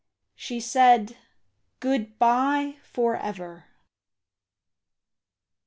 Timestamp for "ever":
3.17-3.65